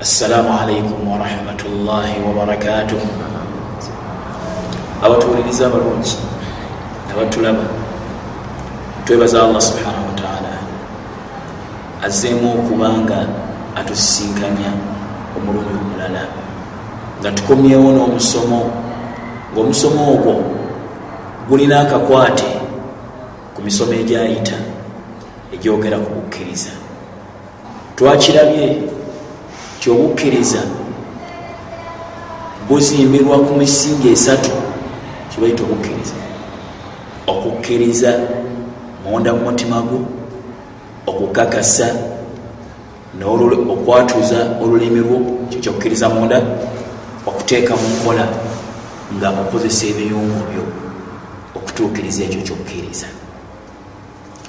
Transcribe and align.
assalaamu 0.00 0.52
alaikum 0.60 1.08
warahmatullahi 1.08 2.20
wabarakatuh 2.26 3.00
abatuwuliriza 5.02 5.66
abalungi 5.66 6.16
abatulaba 7.12 7.64
twebaza 9.04 9.42
allah 9.42 9.60
subhanahu 9.60 10.06
wataala 10.08 10.52
azzeemu 12.02 12.50
okubanga 12.54 13.26
atusisinkanya 13.76 14.70
omulundi 15.36 15.74
omulala. 15.80 16.22
Nga 17.20 17.30
tukomyewo 17.32 17.88
n'omusomo 17.92 18.60
ngaomusomo 19.52 20.00
ogwo 20.12 20.34
gulina 21.48 21.80
akakwate 21.80 22.44
ku 23.54 23.62
misomo 23.64 23.92
egyayita 23.92 24.56
egyogera 25.54 25.96
ku 25.98 26.10
kukkiriza 26.10 26.70
twakirabye 27.96 28.95
kyobukkiriza 29.86 30.58
buzimbirwa 32.68 33.38
ku 33.46 33.54
misingi 33.54 34.08
esatu 34.08 34.50
kibaita 35.30 35.62
obukkiriza. 35.62 36.14
Okukkiriza 37.26 38.10
munda 39.04 39.30
mu 39.32 39.40
mutima 39.46 39.78
gwo 39.86 40.02
okukakasa 41.06 41.86
okwatuza 43.74 44.58
olulimi 44.62 45.00
lwo 45.06 45.18
kyokyokkiriza 45.50 46.08
munda 46.08 46.42
okuteeka 47.26 47.76
mu 47.78 47.86
nkola 47.94 48.26
nga 49.14 49.28
okozesa 49.30 49.86
ebiyungu 49.86 50.40
byo 50.50 50.64
okutuukiriza 51.54 52.24
ekyo 52.26 52.40
kyokkiriza 52.46 53.06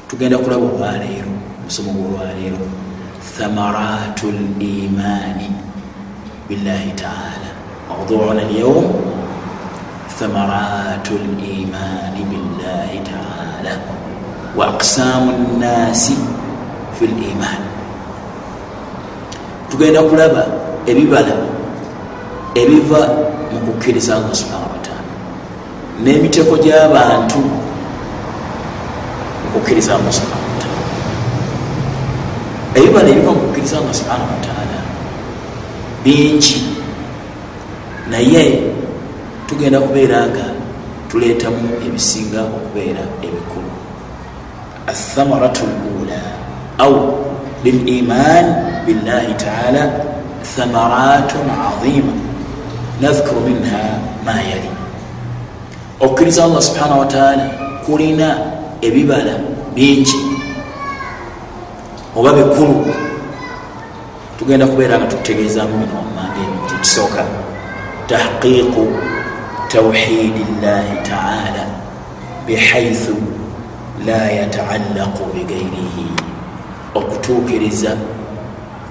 tugenda 0.10 0.38
kulaba 0.42 0.66
olwaleero 0.66 1.32
omusomo 1.62 1.90
gwolwaleero 1.94 2.87
limaani 4.60 5.48
billahi 6.50 6.92
taala. 6.96 7.50
Mawduuna 7.90 8.42
alyawm. 8.42 8.86
Thamaratu 10.20 11.14
limaani 11.42 12.22
billahi 12.32 13.00
taala. 13.12 13.74
Wa 14.58 14.68
aqsaamu 14.74 15.32
nnasi 15.38 16.16
fi 17.00 17.08
limaani 17.08 17.68
tugenda 19.70 20.02
kulaba 20.04 20.44
ebibala 20.88 21.36
ebiva 22.56 23.02
mu 23.52 23.60
kukkiriza 23.68 24.16
allah 24.18 24.34
subhanahu 24.36 24.72
wataala 24.74 25.12
n'emiteko 26.04 26.54
gy'abantu 26.64 27.40
mu 29.44 29.48
kukkiriza 29.54 29.92
allah 30.00 30.12
subhanahu 30.12 30.32
wataala 30.32 30.37
ebibala 32.78 33.10
ebiva 33.10 33.32
mu 33.34 33.42
kukkiriza 33.50 33.82
allah 33.82 33.94
subhanahu 33.94 34.32
wataala 34.38 34.80
bingi 36.04 36.62
naye 38.12 38.44
tugenda 39.48 39.82
kubeera 39.82 40.30
nga 40.30 40.46
tuleetamu 41.10 41.82
ebisinga 41.86 42.42
okubeera 42.58 43.04
ebikulu. 43.26 43.72
Athamaratu 44.88 45.66
lula 45.82 46.22
au 46.78 46.94
liliman 47.64 48.46
billahi 48.86 49.34
taala 49.42 49.84
thamaratun 50.44 51.50
azima 51.50 52.14
nadhkuru 53.02 53.42
minha 53.48 53.98
ma 54.26 54.38
yali. 54.38 54.70
Okukkiriza 56.00 56.46
allah 56.46 56.62
subhanahu 56.62 57.00
wataala 57.00 57.46
kulina 57.86 58.38
ebibala 58.86 59.42
bingi 59.76 60.27
oba 62.18 62.34
bikulu 62.34 62.94
tugenda 64.40 64.68
kubeera 64.68 64.98
nga 64.98 65.08
tukutegeezamu 65.08 65.78
bino 65.78 65.96
wammanga 66.00 66.40
ebintu 66.44 66.74
ekisooka 66.76 67.24
tahqiqu 68.10 68.84
tawhidi 69.72 70.44
llahi 70.62 70.96
taala 71.10 71.64
bihaithu 72.46 73.16
la 74.06 74.22
yataallaqu 74.40 75.24
bigairihi 75.34 76.06
okutuukiriza 76.96 77.92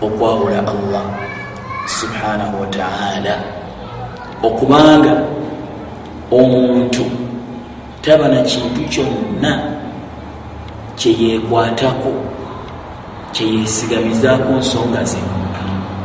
okwawula 0.07 0.59
allah 0.59 1.07
subhanahu 1.99 2.61
wataala 2.61 3.35
okubanga 4.43 5.15
omuntu 6.31 7.05
taba 8.03 8.29
na 8.29 8.43
kintu 8.43 8.81
kyonna 8.93 9.53
kyeyekwatako 10.97 12.36
kyeyesigamizaako 13.37 14.53
nsonga 14.53 15.05
ze 15.05 15.19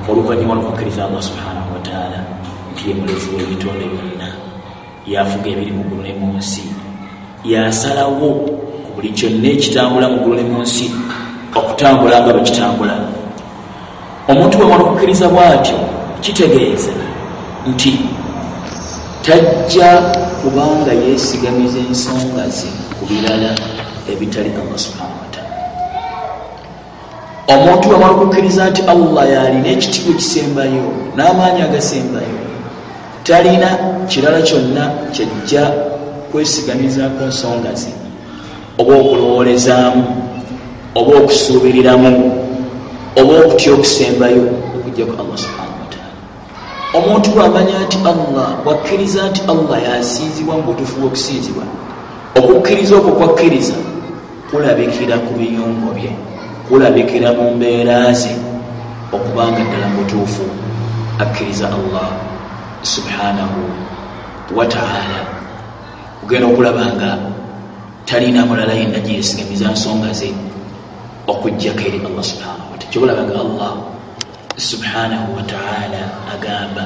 oluvanyuma 0.10 0.54
lwokukkiriza 0.54 1.06
allah 1.06 1.24
subhanahu 1.30 1.70
wataala 1.74 2.20
nti 2.72 2.90
ye 2.90 2.94
mulezi 2.96 3.28
w'ebitonde 3.36 3.86
byonna 3.92 4.28
yafuga 5.08 5.48
ebiri 5.54 5.72
mu 5.78 5.84
ggulu 5.84 6.02
ne 6.04 6.14
mu 6.20 6.28
nsi 6.38 6.64
yasalawo 7.52 8.28
ku 8.84 8.90
buli 8.96 9.10
kyonna 9.18 9.48
ekitambula 9.56 10.06
mu 10.12 10.18
ggulu 10.20 10.36
ne 10.36 10.44
mu 10.52 10.58
nsi 10.66 10.86
okutambula 11.60 12.16
nga 12.22 12.34
bwekitambula 12.36 12.96
omuntu 14.32 14.54
bwemala 14.58 14.84
okukkiriza 14.84 15.28
bwatyo 15.34 15.78
kitegeeza 16.24 16.94
nti 17.72 17.92
tajja 19.26 19.90
kubanga 20.40 20.92
yeesigamiza 21.04 21.80
ensonga 21.88 22.44
ze 22.58 22.70
ku 22.98 23.04
birala 23.10 23.52
ebitali 24.12 24.52
allah 24.62 24.80
subhanahu 24.86 25.21
omuntu 27.54 27.90
bwemala 27.90 28.14
okukkiriza 28.14 28.70
nti 28.70 28.82
allah 28.94 29.24
yalina 29.36 29.68
ekitiibwa 29.76 30.12
ekisembayo 30.16 30.86
n'amaanyi 31.16 31.62
agasembayo 31.68 32.38
talina 33.24 33.70
kirala 34.10 34.42
kyonna 34.48 34.84
kyajja 35.14 35.64
kwesigamizaako 36.32 37.24
nsonga 37.32 37.74
ze. 37.82 37.92
Oba 38.80 38.94
okulowoolezaamu 39.02 40.04
oba 40.96 41.12
okusuubiriramu 41.20 42.12
oba 43.20 43.34
okutya 43.40 43.74
okusembayo 43.74 44.44
okujjaku 44.76 45.14
allah 45.22 45.38
subhanahu 45.44 45.80
wataala 45.84 46.12
omuntu 46.98 47.30
bwamanya 47.32 47.80
nti 47.86 47.98
allah 48.12 48.48
bwakkiriza 48.64 49.30
nti 49.30 49.42
allah 49.52 49.78
yasiizibwa 49.88 50.56
mu 50.58 50.64
butuufu 50.64 50.96
bw'okusiizibwa 51.00 51.64
okukkiriza 52.40 52.96
okwo 52.96 53.12
kwakkiriza 53.12 53.78
kulabikira 54.50 55.16
ku 55.26 55.32
biyungo 55.40 55.92
bye 55.96 56.12
kulabikira 56.68 57.30
mu 57.38 57.46
mbeera 57.56 58.14
ze 58.14 58.34
okubanga 59.16 59.62
ddala 59.68 59.88
mu 59.94 60.02
butuufu 60.02 60.46
akkiriza 61.24 61.68
allah 61.78 62.10
subhanahu 62.84 63.62
wataala 64.56 65.20
kugenda 66.20 66.48
okulaba 66.48 66.84
nga 66.96 67.12
talina 68.06 68.46
mulala 68.46 68.74
yenna 68.74 69.00
gyeyesigamiza 69.06 69.72
nsonga 69.72 70.10
ze 70.20 70.30
okujjako 71.32 71.82
eri 71.88 72.00
allah 72.10 72.24
subhanahu 72.32 72.68
wataala 72.72 72.90
kyobalabanga 72.92 73.36
allah 73.46 73.72
subhanahu 74.58 75.28
wataala 75.38 76.02
agamba 76.34 76.84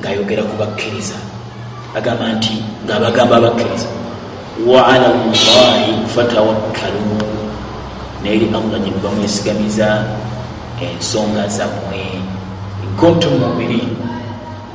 ngaayogera 0.00 0.42
ku 0.48 0.54
bakkiriza 0.60 1.18
agamba 1.98 2.24
nti 2.36 2.54
ngaabagamba 2.86 3.34
abakkiriza 3.40 3.88
waala 4.66 5.08
llahi 5.32 5.92
fatawakkalu 6.14 7.27
neeri 8.28 8.46
allah 8.52 8.78
gye 8.84 8.90
muba 8.92 9.08
mwesigamiza 9.16 10.04
ensonga 10.84 11.48
zammwe 11.48 12.00
nkuntum 12.92 13.32
muminin 13.40 13.88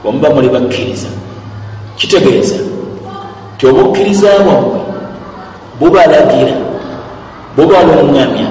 bwemuba 0.04 0.30
muli 0.34 0.50
bakkiriza. 0.50 1.08
Kitegeeza 1.98 2.56
ti 3.58 3.64
obukkiriza 3.70 4.30
bwammwe 4.46 4.80
bubalagira 5.80 6.56
bubalungamya 7.56 8.50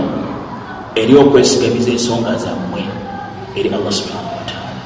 eri 0.95 1.15
okwesigamiza 1.23 1.91
ensonga 1.91 2.33
zammwe 2.39 2.83
eri 3.59 3.69
allah 3.75 3.93
subhanahu 3.99 4.35
wataala 4.39 4.81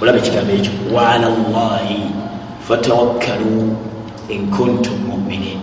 olaba 0.00 0.18
ekigambo 0.20 0.52
ekyo 0.58 0.72
waala 0.94 1.28
llahi 1.52 2.00
fatawakkalu 2.68 3.56
inkuntum 4.28 4.96
muminin 5.08 5.60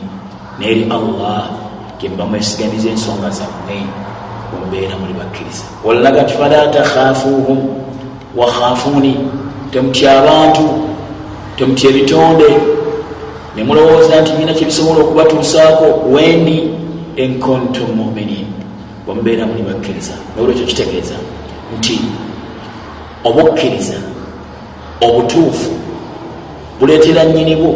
neeri 0.60 0.84
allah 0.90 1.61
gemuba 2.02 2.26
mwesigamiza 2.26 2.90
ensonga 2.90 3.30
zammwe 3.30 3.86
mumbeera 4.52 4.98
muli 4.98 5.14
bakkiriza 5.14 5.64
walaga 5.86 6.22
nti 6.24 6.34
fala 6.34 6.68
takhafuhum 6.68 7.60
wakhafuni 8.36 9.18
temutya 9.72 10.20
abantu 10.20 10.62
temutya 11.58 11.90
ebitonde. 11.90 12.50
Nemulowooza 13.56 14.22
nti 14.22 14.32
nyina 14.32 14.54
kyebisobola 14.54 15.00
okubatuusaako 15.00 15.86
wendi 16.14 16.70
enkontum 17.16 17.90
muminin 17.96 18.46
bwemubeera 19.06 19.46
muli 19.46 19.64
bakkiriza 19.64 20.14
nolwekyo 20.38 20.66
kitegeeza 20.66 21.16
nti 21.78 22.00
obukkiriza 23.24 23.98
obutuufu 25.02 25.72
buleetera 26.80 27.26
nyinibwo 27.26 27.76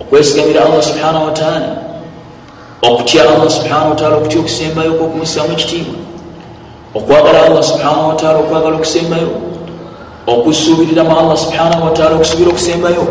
okwesigamira 0.00 0.64
allah 0.64 0.82
subhanahu 0.82 1.24
wataala 1.24 1.85
okutya 2.86 3.22
allah 3.26 3.50
subhanahu 3.50 3.90
wataala 3.90 4.16
okutya 4.16 4.40
okusembayo 4.40 4.90
okwokumusaamu 4.94 5.52
ekitiibwa 5.52 5.98
okwagala 6.94 7.38
allah 7.46 7.62
subhanahu 7.62 8.08
wataala 8.14 8.38
okwagala 8.38 8.74
okusembayo 8.78 9.30
okusuubiriramu 10.26 11.12
allah 11.18 11.36
subhanahu 11.44 11.82
wataala 11.84 12.14
okusuubira 12.18 12.50
okusembayo 12.54 13.04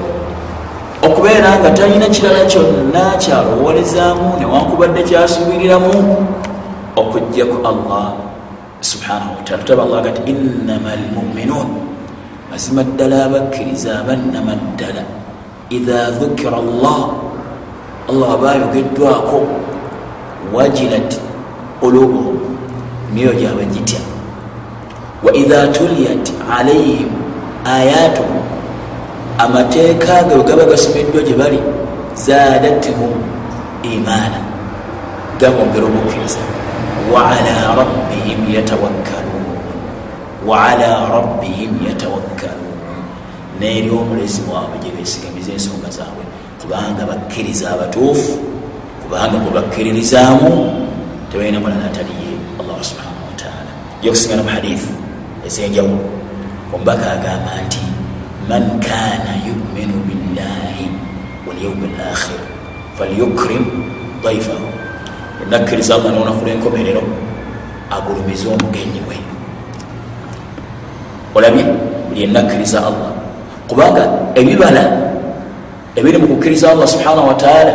okubeera 1.04 1.60
nga 1.60 1.70
talina 1.76 2.08
kirala 2.08 2.48
kyonna 2.48 3.06
kyalowolezaamu 3.20 4.40
newankubadde 4.40 5.02
kyasuubiriramu 5.04 5.94
okugjaku 6.96 7.58
allah 7.68 8.16
subhanahu 8.80 9.36
wataala 9.44 9.60
tutaba 9.64 9.82
allah 9.84 10.00
gati 10.08 10.22
innama 10.32 10.96
almuminun 10.96 11.68
mazima 12.48 12.88
ddala 12.88 13.28
abakkiriza 13.28 14.00
abannama 14.08 14.56
ddala 14.56 15.04
idha 15.68 16.16
dhukira 16.16 16.64
allah 16.64 17.00
allah 18.10 18.34
aba 18.34 18.52
ayogeddwako 18.52 19.40
wajilat 20.54 21.12
ulubuhum 21.82 22.38
myoyo 23.14 23.34
gyabwe 23.34 23.66
gitya. 23.74 24.00
Wa 25.24 25.34
idha 25.34 25.68
tuliyat 25.68 26.26
alaihim 26.58 27.10
ayatuhum 27.66 28.42
amateeka 29.38 30.24
ge 30.30 30.36
gaba 30.48 30.64
gasomeddwa 30.66 31.22
gye 31.28 31.34
bali 31.34 31.60
zaadathum 32.16 33.14
imaana. 33.84 34.40
Gabongera 35.40 35.86
obukkiriza. 35.90 36.40
Waala 37.14 37.56
rabbihim 37.80 38.40
yatawakkaluun 38.56 39.46
waala 40.46 41.10
rabbihim 41.10 41.74
yatawakkaluun 41.88 42.78
neeri 43.60 43.90
omulezi 43.90 44.42
waabwe 44.52 44.78
gye 44.84 44.92
beesigamiza 44.96 45.52
ensonga 45.58 45.90
zaabwe 45.98 46.24
kubanga 46.66 47.06
bakkiriza 47.06 47.78
abatuufu 47.78 48.42
kubanga 49.06 49.38
gwe 49.38 49.52
bakkiririzaamu 49.54 50.50
tebalina 51.30 51.62
mulala 51.62 51.86
ataliye 51.86 52.34
allah 52.58 52.78
subhanahu 52.82 53.22
wataala 53.30 53.72
yokusingana 54.02 54.42
mu 54.42 54.50
hadithu 54.50 54.90
ezenjawulo 55.46 56.02
omubaka 56.74 57.06
agamba 57.22 57.54
nti 57.66 57.86
man 58.50 58.66
kana 58.82 59.32
yuminu 59.46 59.94
billahi 60.10 60.90
walyaumi 61.46 61.86
lakhir 62.02 62.42
falyukrim 62.98 63.64
daifahu 64.26 64.66
enakkiriza 65.46 66.02
allah 66.02 66.10
nonaku 66.18 66.42
lwenkomerero 66.50 67.04
agulumize 67.94 68.50
omugenyi 68.50 69.02
we 69.06 69.18
olabye 71.38 71.62
buli 72.10 72.24
enakkiriza 72.26 72.80
allah. 72.90 73.12
Kubanga 73.68 74.04
ebibala 74.38 74.84
ebiri 75.96 76.18
mu 76.18 76.28
kukkiriza 76.28 76.72
allah 76.72 76.88
subhanahu 76.88 77.28
wataala 77.28 77.74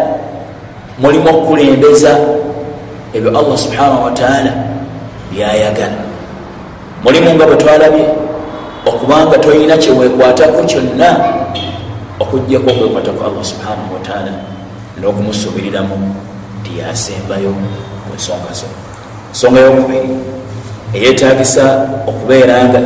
mulimu 1.01 1.29
okukulembeza 1.29 2.13
ebyo 3.17 3.33
allah 3.33 3.57
subhanahu 3.59 4.05
wataala 4.05 4.53
byayagala. 5.33 5.99
Mulimu 7.05 7.35
nga 7.35 7.47
bwe 7.47 7.57
twalabye 7.57 8.05
okubanga 8.85 9.39
tolina 9.39 9.77
kyewekwatako 9.77 10.63
kyonna 10.69 11.11
okujjaku 12.21 12.69
okwekwataku 12.71 13.21
allah 13.25 13.45
subhanahu 13.45 13.97
wataala 13.97 14.33
n'okumusuubiriramu 15.01 15.97
nti 16.61 16.85
yasembayo 16.85 17.57
ku 18.05 18.13
nsonga 18.13 18.53
zo. 18.53 18.69
Ensonga 19.33 19.61
yokubiri 19.65 20.13
eyetagisa 20.93 21.89
okubeera 22.05 22.69
nga 22.69 22.81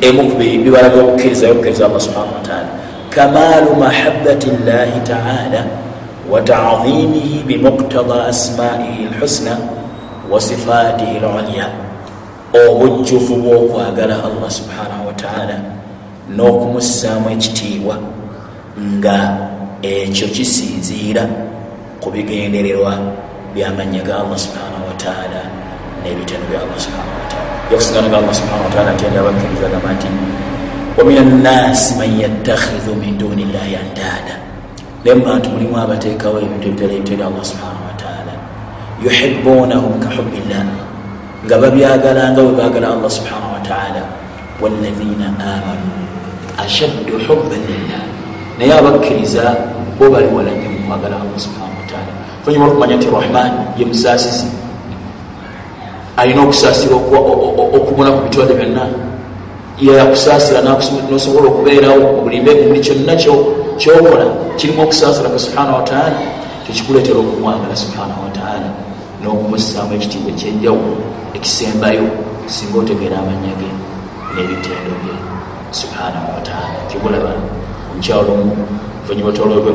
emu 0.00 0.32
kubibibala 0.32 0.88
byokukkiriza 0.88 1.52
yokukkiriza 1.52 1.84
allah 1.84 2.00
subhanahu 2.00 2.40
wataala 2.40 2.79
kamalu 3.10 3.76
mahabati 3.76 4.50
llahi 4.66 5.00
taala 5.04 5.64
watacdimihi 6.30 7.42
bimuktada 7.46 8.24
asmaihi 8.26 9.08
lhusna 9.18 9.58
wa 10.30 10.40
sifatihi 10.40 11.18
lulya 11.20 11.66
obujjuvu 12.68 13.34
bwokwagala 13.36 14.14
allah 14.24 14.50
subhanahu 14.50 15.06
wataala 15.06 15.56
n'okumussaamu 16.36 17.30
ekitiibwa 17.34 17.96
nga 18.98 19.18
ekyo 19.82 20.26
kisinziira 20.34 21.26
ku 22.02 22.10
bigendererwa 22.14 22.92
byamanya 23.54 24.02
ga 24.06 24.14
allah 24.22 24.38
subhanahu 24.38 24.84
wataala 24.90 25.40
n'ebitendo 26.02 26.46
bya 26.50 26.60
allah 26.62 26.78
subhanahu 26.78 27.18
wataala 27.22 27.50
yokusingana 27.70 28.08
ga 28.12 28.18
allah 28.22 28.34
subhanahu 28.34 28.66
wataala 28.70 28.90
atyali 28.94 29.16
abakkiriza 29.18 29.66
gamba 29.72 29.90
nti 29.94 30.08
wamin 31.00 31.16
annasi 31.16 31.96
man 31.96 32.12
yattakhidhu 32.20 32.92
min 33.00 33.16
duni 33.16 33.48
llahi 33.48 33.72
andada 33.80 34.36
naye 35.00 35.16
mu 35.16 35.24
bantu 35.24 35.48
mulimu 35.56 35.72
abateekawo 35.80 36.36
ebintu 36.44 36.68
ebitali 36.76 37.00
ebitali 37.00 37.24
allah 37.24 37.40
subhanahu 37.40 37.88
wataala 37.88 38.34
yuhibunahum 39.00 39.96
kahubbillah 39.96 40.60
nga 41.48 41.56
babyagala 41.56 42.36
nga 42.36 42.40
bwe 42.44 42.52
baagala 42.52 42.86
allah 42.92 43.08
subhanahu 43.08 43.56
wataala 43.56 44.02
walladhina 44.60 45.32
amanu 45.40 45.88
ashaddu 46.60 47.16
hubban 47.24 47.64
lillah 47.64 48.04
naye 48.60 48.72
abakkiriza 48.76 49.56
bo 49.96 50.12
bali 50.12 50.28
walanye 50.28 50.68
mukwagala 50.68 51.16
allah 51.16 51.38
subhanahu 51.40 51.80
wataala 51.80 52.12
fanyuma 52.44 52.68
okumanya 52.68 53.00
nti 53.00 53.08
rahman 53.08 53.52
ye 53.80 53.88
musaasizi 53.88 54.52
alina 56.20 56.44
okusaasira 56.44 56.92
okumula 57.72 58.12
ku 58.12 58.20
bitonde 58.28 58.52
byonna 58.52 59.09
yakusaasira 59.80 60.60
nosobola 61.10 61.46
okubeerawo 61.48 62.18
obulimbe 62.18 62.54
buli 62.54 62.80
kyonna 62.80 63.14
kyokola 63.80 64.26
kirimu 64.56 64.82
okusaasira 64.82 65.28
ku 65.32 65.38
subhanahu 65.38 65.76
wataala 65.80 66.18
tekikuleetera 66.66 67.18
okumwagala 67.18 67.76
subhanahu 67.76 68.20
wataala 68.28 68.68
n'okumussaamu 69.22 69.94
ekitiibwa 69.96 70.30
ekyenjawulo 70.34 70.96
ekisembayo 71.36 72.06
singa 72.46 72.76
otegeera 72.78 73.16
amanya 73.22 73.52
ge 73.60 73.70
n'ebitendo 74.32 74.92
bye 75.02 75.16
subhanahu 75.80 76.28
wataala 76.36 76.78
kibulaba 76.88 77.32
omukyalo 77.90 78.32
omu 78.36 78.52
oluvannyuma 79.10 79.32
tolwe 79.32 79.72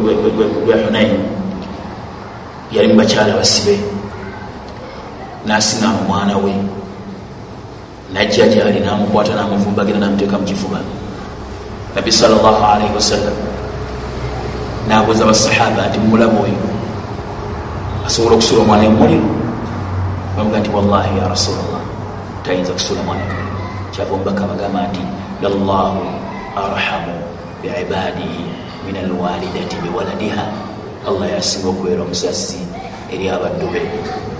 gwe 0.65 0.75
hunain 0.85 1.17
yali 2.71 2.87
mu 2.87 2.95
bakyala 2.95 3.37
basibe 3.39 3.75
n'asiŋaamu 5.45 6.01
mwana 6.07 6.37
we 6.37 6.53
najja 8.13 8.47
gyali 8.47 8.79
namukwata 8.79 9.35
namuvumbagira 9.35 9.99
namuteeka 9.99 10.37
mukifuba 10.37 10.79
nabbi 11.95 12.11
salllahalaihi 12.11 12.95
wasallam 12.95 13.33
nabuuza 14.87 15.25
basahaba 15.25 15.89
nti 15.89 15.99
mumulaba 15.99 16.37
oyo 16.45 16.59
asobola 18.05 18.35
okusula 18.35 18.61
omwana 18.61 18.85
emuliro 18.85 19.29
bamuga 20.37 20.59
nti 20.59 20.69
wallahi 20.69 21.17
ya 21.17 21.27
rasulllah 21.27 21.81
tayinza 22.43 22.73
kusula 22.73 23.01
mwana 23.03 23.25
kyava 23.91 24.13
omubaka 24.13 24.43
bagamba 24.45 24.87
nti 24.87 25.01
lallahu 25.41 26.01
arhamu 26.53 27.15
biibadihi 27.61 28.45
min 28.85 28.95
alwalidati 29.01 29.75
biwaladiha 29.81 30.45
allah 31.07 31.25
yasinga 31.33 31.67
okubeera 31.69 32.01
omusasi 32.05 32.61
eri 33.13 33.25
abaddu 33.29 33.67
be 33.73 33.81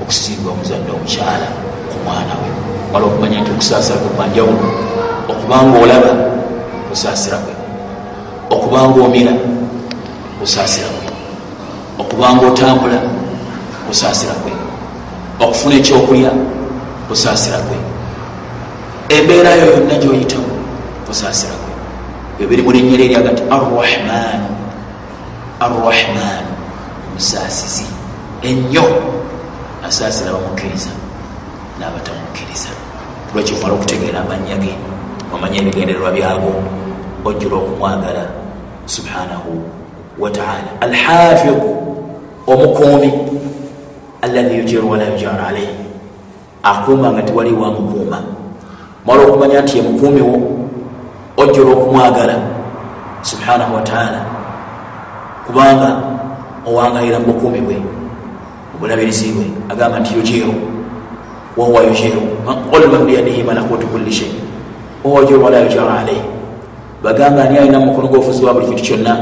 okusinga 0.02 0.50
omuzadde 0.54 0.92
omukyala 0.92 1.48
ku 1.90 1.98
mwana 2.06 2.34
we 2.42 2.65
wala 2.96 3.06
okumanya 3.08 3.42
nti 3.42 3.52
okusaasira 3.52 3.98
kwe 4.00 4.10
kwanjawulo 4.16 4.68
okubanga 5.32 5.75
olaba 5.84 6.12
kusaasira 6.90 7.38
kwe 7.38 7.54
okubanga 8.56 9.00
omira 9.04 9.34
kusaasira 10.40 10.88
kwe 10.88 11.08
okubanga 12.02 12.48
otambula 12.48 13.00
kusaasira 13.88 14.34
kwe 14.34 14.52
okufuna 15.44 15.75
ekyokulya 15.75 16.32
kusaasira 17.08 17.58
kwe 17.68 17.78
embeera 19.16 19.52
yo 19.60 19.66
yonna 19.75 19.96
gyoyitamu 20.02 20.52
kusaasira 21.08 21.56
kwe 21.62 21.72
ebiri 22.46 22.62
mu 22.64 22.72
linnya 22.72 22.98
lyeri 22.98 23.16
agati 23.16 23.44
arrahmanu 23.56 24.50
arrahmanu 25.60 26.52
omusaasizi 27.12 27.88
ennyo 28.48 28.86
asaasira 29.88 30.32
bamukkiriza 30.32 30.92
n'abatamukkiriza 31.80 32.85
lwekyo 33.36 33.58
omala 33.58 33.74
okutegeera 33.74 34.20
amanya 34.24 34.58
ge? 34.63 34.74
Omanya 35.34 35.60
ebigendererwa 35.60 36.12
byago 36.12 36.51
ojjula 37.25 37.56
okumwagala. 37.56 38.24
Subhanahu 38.86 39.51
wataala 40.20 40.72
alhafidu 40.82 41.75
omukuumi 42.48 43.12
allahi 44.22 44.58
yujiru 44.58 44.92
wala 44.92 45.04
yujaru 45.04 45.44
alaihi 45.48 45.75
akuuma 46.63 47.12
nga 47.12 47.22
tewali 47.22 47.51
wamukuuma 47.54 48.24
mala 49.06 49.24
okumanya 49.24 49.62
nti 49.62 49.77
yemukuumiwo 49.77 50.36
ojjula 51.38 51.72
okumwagala. 51.72 52.36
Subhanahu 53.22 53.75
wataala 53.75 54.25
kubanga 55.48 56.01
owangayira 56.68 57.20
mubukuumi 57.20 57.62
bwe 57.62 57.77
obulabirizi 58.75 59.32
bwe. 59.32 59.46
Agamba 59.70 60.00
nti 60.00 60.13
yujiru 60.15 60.54
wahuwa 61.58 61.84
yujiru 61.84 62.22
man 62.92 63.06
biyadihi 63.06 63.44
malakutu 63.44 63.88
kulli 63.88 64.12
shei 64.12 64.32
wahuwa 65.04 65.22
yujiru 65.22 65.44
wala 65.44 65.60
yujaru 65.60 65.90
alaihi 65.90 66.22
bagamba 67.04 67.44
ani 67.44 67.58
alina 67.58 67.80
mukono 67.80 68.08
gwofuzi 68.08 68.46
wa 68.46 68.54
buli 68.54 68.66
kintu 68.66 68.84
kyonna 68.84 69.18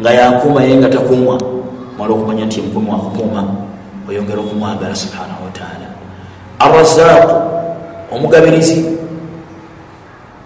nga 0.00 0.10
yakuuma 0.10 0.62
ye 0.62 0.76
nga 0.76 0.88
takuumwa 0.88 1.38
mala 1.98 2.14
okumanya 2.14 2.44
nti 2.44 2.60
mukumi 2.62 2.90
wakukuuma 2.90 3.44
oyongera 4.08 4.40
okumwagala 4.40 4.94
subhanahu 4.94 5.44
wataala 5.44 5.86
arrazaqu 6.58 7.34
omugabirizi 8.14 8.98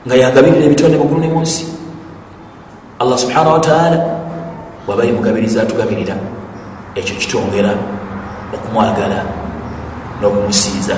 nga 0.06 0.14
yagabirira 0.16 0.64
ebitonde 0.66 0.96
mugulu 0.98 1.20
ne 1.20 1.28
munsi 1.28 1.64
allah 2.98 3.18
subhanahu 3.18 3.54
wataala 3.54 3.98
wabaye 4.88 5.12
mugabiriza 5.12 5.62
atugabirira 5.62 6.14
ekyo 6.94 7.14
kitwongera 7.16 7.70
okumwagala 8.54 9.18
n'okumusiiza 10.20 10.96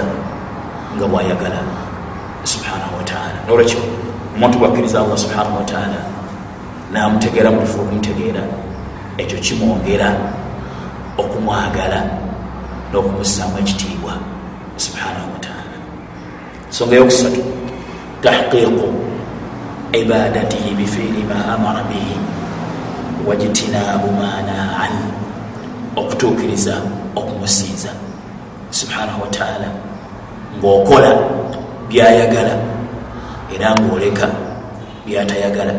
nga 0.96 1.06
bwayagala. 1.06 1.60
Subhanahu 2.44 2.96
wataala 2.98 3.38
nolwekyo 3.46 3.80
omuntu 4.36 4.58
bwakkiriza 4.58 5.00
allah 5.00 5.18
subhanahu 5.18 5.56
wataala 5.56 5.98
namutegeera 6.92 7.50
mutufu 7.50 7.80
okumutegeera 7.80 8.42
ekyo 9.18 9.38
kimwongera 9.38 10.08
okumwagala 11.18 12.00
n'okumusaamu 12.92 13.58
ekitiibwa. 13.62 14.14
Subhanahu 14.76 15.28
wataala 15.34 15.76
ensonga 16.68 16.94
yokusatu 16.96 17.40
tahqiiqu 18.22 18.88
ibadatihi 19.92 20.74
bifiiri 20.74 21.22
ma 21.28 21.54
amara 21.54 21.82
bihi 21.90 22.16
wajtinaabu 23.26 24.08
manaan 24.12 24.94
okutuukiriza 25.96 26.74
okumusiiza 27.16 27.99
subhanahu 28.70 29.22
wataala 29.22 29.68
ngaokola 30.58 31.10
byayagala 31.88 32.54
era 33.54 33.74
ngaoleka 33.74 34.26
byatayagala 35.06 35.74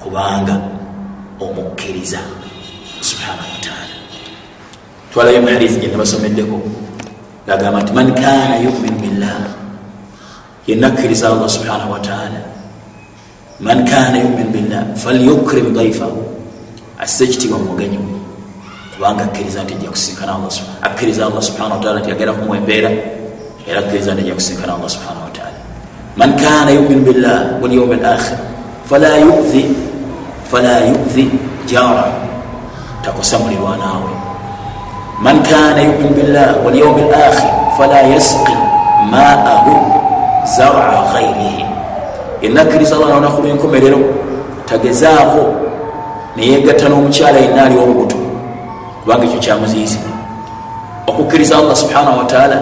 kubanga 0.00 0.56
omukkiriza. 1.40 2.18
Subhanahu 3.00 3.48
wataala 3.54 3.94
twalayo 5.12 5.40
muhadithi 5.42 5.80
gyenabasomeddeko 5.80 6.56
gagamba 7.48 7.80
nti 7.80 7.92
man 7.96 8.08
kana 8.12 8.60
yuminu 8.60 8.98
billah 9.00 9.40
yenakkiriza 10.68 11.32
allah 11.32 11.48
subhanahu 11.48 11.96
wataala 11.96 12.40
man 13.60 13.88
kana 13.88 14.20
yuminu 14.20 14.52
billah 14.52 14.82
falyukrim 15.00 15.72
daifahu 15.72 16.20
asse 17.00 17.24
ekitiibwa 17.24 17.58
mumugenyi 17.58 17.96
we 17.96 18.17
kubanga 18.98 19.24
akkiriza 19.24 19.62
nti 19.62 19.74
ajja 19.74 19.90
kusinkana 19.90 20.34
akkiriza 20.82 21.26
allah 21.26 21.42
subhana 21.42 21.74
wataala 21.74 22.00
nti 22.00 22.10
agenda 22.10 22.32
kumuwa 22.32 22.56
embeera 22.56 22.90
era 23.70 23.78
akkiriza 23.80 24.10
nti 24.14 24.22
ajja 24.22 24.34
kusinkana 24.34 24.74
allah 24.74 24.90
subhana 24.90 25.20
wataala 25.24 25.58
man 26.16 26.30
kana 26.36 26.70
yuminu 26.70 27.02
billah 27.06 27.62
walyaumi 27.62 27.94
alakhir 27.94 28.38
fala 28.90 29.16
yuzi 29.16 29.64
fala 30.50 30.74
yuzi 30.90 31.30
jara 31.70 32.10
takosa 33.04 33.38
mulirwanaawe 33.38 34.10
man 35.22 35.42
kana 35.46 35.78
yuminu 35.82 36.10
billah 36.18 36.48
walyaumi 36.66 37.02
alakhir 37.02 37.50
fala 37.78 38.02
yasqi 38.02 38.54
maahu 39.10 39.74
zara 40.56 41.06
ghairihi 41.14 41.64
yenakkiriza 42.42 42.96
allah 42.96 43.08
nalunaku 43.08 43.42
lwenkomerero 43.42 43.98
tagezaako 44.66 45.54
neyegatta 46.36 46.88
n'omukyala 46.90 47.38
yenna 47.38 47.62
ali 47.62 47.78
olubuto 47.78 48.17
kubanga 49.02 49.24
ekyo 49.26 49.38
kyamuziyizibwa 49.40 50.12
okukkiriza 51.06 51.58
allah 51.58 51.76
subhanahu 51.76 52.18
wataala 52.18 52.58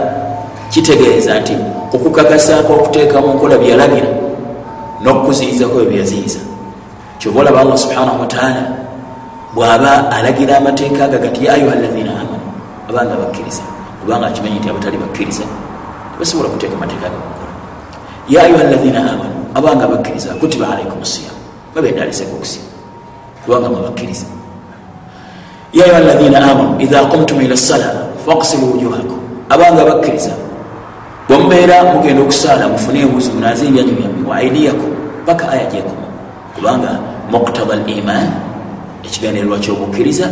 kitegeeza 0.70 1.40
nti 1.40 1.56
okukakasaako 1.94 2.72
okuteekamu 2.72 3.28
nkola 3.34 3.58
byeyalagira 3.58 4.08
n'okukuziyizako 5.02 5.80
ebyeyaziyiza 5.84 6.40
kyoba 7.18 7.40
olaba 7.40 7.60
allah 7.60 7.78
subhanahu 7.78 8.20
wataala 8.20 8.62
bw'aba 9.54 10.10
alagira 10.16 10.56
amateeka 10.56 11.04
aga 11.04 11.18
gati 11.18 11.44
ya 11.44 11.54
ayuha 11.54 11.74
lazina 11.74 12.10
amanu 12.10 12.46
abanga 12.88 13.14
bakkiriza 13.16 13.62
kubanga 14.00 14.26
akimanyi 14.26 14.58
nti 14.58 14.68
abatali 14.70 14.96
bakkiriza 14.96 15.44
tebasobola 16.12 16.48
kuteeka 16.48 16.76
mateeka 16.76 17.06
aga 17.06 17.18
mukola 17.26 17.52
ya 18.28 18.42
ayuha 18.42 18.64
lazina 18.64 19.00
amanu 19.12 19.36
abanga 19.54 19.86
bakkiriza 19.86 20.34
kutiba 20.40 20.68
alaikum 20.68 21.04
siyam 21.04 21.36
babendaliseko 21.74 22.36
okusiba 22.36 22.68
kubanga 23.44 23.68
mwabakkiriza 23.68 24.26
ya 25.76 25.84
ayuha 25.84 26.00
lazina 26.00 26.38
amanu 26.40 26.80
idha 26.80 27.04
kumtum 27.04 27.40
ila 27.40 27.56
sala 27.56 28.08
faksilu 28.26 28.72
wujuhakum 28.72 29.20
abanga 29.48 29.84
bakkiriza 29.84 30.32
bwemubeera 31.28 31.84
mugenda 31.84 32.22
okusaala 32.22 32.68
mufune 32.68 33.00
embuzi 33.00 33.30
munaze 33.30 33.66
ebyanyu 33.68 33.92
byammwe 33.98 34.24
wa 34.30 34.36
aidiyakum 34.36 34.90
paka 35.26 35.44
aya 35.52 35.66
gyekoma 35.70 36.06
kubanga 36.54 36.92
muktada 37.30 37.74
al 37.76 37.84
iman 37.98 38.28
ekigendererwa 39.04 39.58
kyobukkiriza 39.58 40.26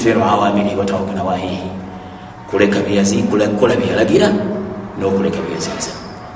feru 0.00 0.24
awamiri 0.24 0.72
watawagana 0.80 1.22
wahihi 1.24 1.68
kuleka 2.50 2.80
kukola 3.52 3.76
byeyalagira 3.76 4.28
n'okuleka 4.98 5.38
byeyaziiza 5.44 5.92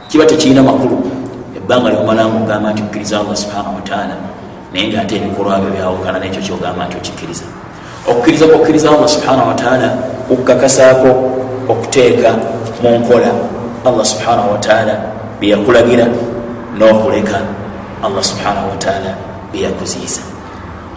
kiba 0.08 0.26
tekirina 0.26 0.62
makulu 0.62 1.00
ebbanga 1.56 1.90
lyomalamu 1.90 2.44
ogamba 2.44 2.72
nti 2.72 2.82
okkiriza 2.82 3.20
allah 3.20 3.36
subhanahu 3.36 3.74
wataala 3.80 4.16
naye 4.72 4.88
nga 4.88 5.00
ate 5.02 5.16
ebikolwa 5.16 5.60
byo 5.60 5.70
byawukana 5.74 6.18
nekyo 6.20 6.40
kyogamba 6.46 6.86
nti 6.86 6.96
okikkiriza 7.00 7.61
okukkiriza 8.12 8.46
kwokkiriza 8.46 8.88
allah 8.90 9.08
subhanahu 9.08 9.48
wataala 9.48 9.88
okukakasaako 10.30 11.10
okuteeka 11.68 12.30
mu 12.82 12.98
nkola. 12.98 13.30
Allah 13.84 14.04
subhanahu 14.06 14.52
wataala 14.52 14.94
byeyakulagira 15.40 16.06
n'okuleka. 16.78 17.38
Allah 18.02 18.22
subhanahu 18.24 18.70
wataala 18.70 19.10
byeyakuziiza 19.52 20.22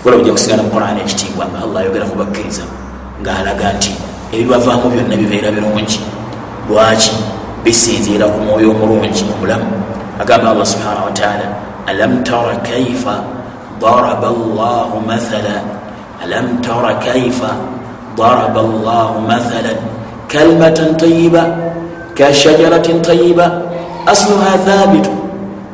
kola 0.03 0.17
bujja 0.17 0.31
kusigana 0.31 0.63
mu 0.63 0.69
qurani 0.69 1.01
ekitiibwa 1.01 1.45
nga 1.49 1.59
allah 1.65 1.81
ayogera 1.81 2.05
kubakkiriza 2.05 2.63
ng'alaga 3.21 3.73
nti 3.73 3.91
ebibavaamu 4.33 4.85
byonna 4.93 5.15
bibeera 5.17 5.49
birungi. 5.51 5.99
Lwaki 6.69 7.13
bisinziira 7.63 8.25
ku 8.25 8.39
mwoyo 8.45 8.69
omulungi 8.71 9.25
omulamu? 9.33 9.65
Agamba 10.21 10.51
allah 10.53 10.65
subhanahu 10.65 11.09
wataala 11.09 11.45
alam 11.89 12.23
tara 12.23 12.55
kaifa 12.65 13.21
daraba 13.81 14.29
llahu 14.29 15.01
mathala 15.05 15.74
alam 16.23 16.61
tara 16.61 16.95
kaifa 17.03 17.51
daraba 18.17 18.61
llahu 18.63 19.21
mathalan 19.27 19.79
kalimatan 20.31 20.95
tayiba 20.95 21.43
kashajaratin 22.15 23.01
tayiba 23.03 23.61
asluha 24.07 24.55
thabitu 24.67 25.11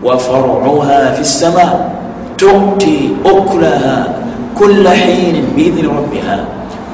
wa 0.01 0.17
faruha 0.17 1.13
fi 1.17 1.21
ssama 1.25 1.67
tuti 2.35 3.13
ukulaha 3.21 4.09
kula 4.57 4.93
hinin 4.97 5.45
biidhni 5.55 5.85
rabbiha 5.85 6.37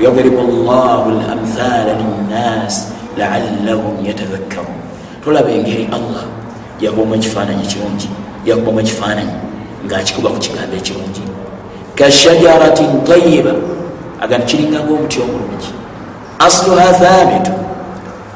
yadribu 0.04 0.44
llahu 0.68 1.16
lamthala 1.16 1.96
linnas 1.96 2.92
laallahum 3.18 3.96
yatadhakkarun 4.04 4.75
tolaba 5.24 5.50
engeri 5.50 5.88
allah 5.92 6.27
yakubamu 6.84 7.16
ekifaananyi 7.16 7.66
kirungi 7.72 8.10
yakubamu 8.46 8.80
ekifaananyi 8.84 9.36
ngaakikuba 9.88 10.30
ku 10.36 10.39
kigambo 10.44 10.75
ekirungi 10.75 11.24
kashajaratin 11.98 13.04
tayiba 13.08 13.54
aga 14.22 14.38
ntikiringa 14.38 14.80
ngaomuti 14.80 15.18
omulungi 15.22 15.70
asluha 16.46 16.88
thabitu 17.01 17.51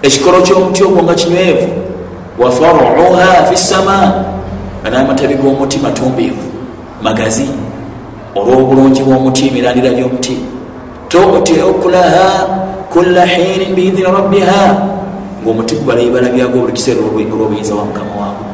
ekikolo 0.02 0.42
kyomuti 0.42 0.84
ogwo 0.84 1.04
nga 1.04 1.14
kinywevu 1.14 1.68
wa 2.42 2.50
faruha 2.52 3.46
fi 3.50 3.58
ssama 3.58 3.98
nga 4.82 4.90
n'amatabi 4.90 5.36
g'omuti 5.36 5.78
matumbiivu 5.78 6.46
magazi 7.06 7.48
olw'obulungi 8.36 9.02
bw'omuti 9.06 9.42
emirandira 9.50 9.90
gy'omuti 9.98 10.36
tuti 11.12 11.54
okulaha 11.62 12.28
kula 12.90 13.26
hinin 13.26 13.76
biidhini 13.78 14.10
rabbiha 14.18 14.62
ngaomuti 15.44 15.76
gubala 15.80 16.02
ebibala 16.02 16.30
byago 16.34 16.58
buli 16.62 16.74
kiseera 16.74 17.02
olw'obuyinza 17.06 17.74
wa 17.78 17.86
mukama 17.86 18.14
waabwe 18.22 18.48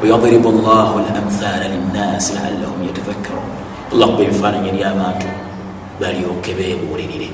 wayadribu 0.00 0.48
llahu 0.64 0.96
lamthala 1.04 1.66
linnasi 1.72 2.32
laallahum 2.36 2.80
yatadhakkarun 2.88 3.67
allah 3.92 4.06
kuba 4.08 4.22
ebifaananyi 4.24 4.68
eri 4.68 4.84
abantu 4.84 5.26
balyoke 6.00 6.54
beebuulirire. 6.54 7.30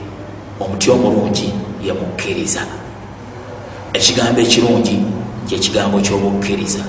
Omuti 0.61 0.91
omulungi 0.91 1.53
yamukkiriza 1.83 2.61
ekigambo 3.93 4.41
ekirungi 4.41 4.97
kyekigambo 5.47 5.99
kyobukkiriza 6.01 6.83